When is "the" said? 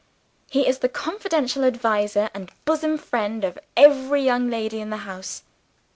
0.79-0.89, 4.89-4.97